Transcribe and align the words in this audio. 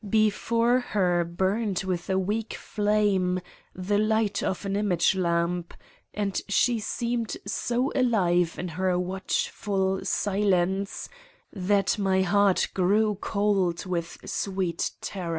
Before 0.09 0.79
her 0.79 1.23
burned 1.23 1.83
with 1.83 2.09
a 2.09 2.17
weak 2.17 2.55
flame 2.55 3.39
the 3.75 3.99
light 3.99 4.41
of 4.41 4.65
an 4.65 4.75
image 4.75 5.13
lamp, 5.13 5.75
and 6.11 6.41
she 6.49 6.79
seemed 6.79 7.37
so 7.45 7.91
alive 7.93 8.57
in 8.57 8.69
her 8.69 8.97
watchful 8.97 10.03
silence 10.03 11.07
that 11.53 11.99
my 11.99 12.23
heart 12.23 12.69
grew 12.73 13.13
cold 13.21 13.85
with 13.85 14.17
sweet 14.25 14.89
terror. 15.01 15.29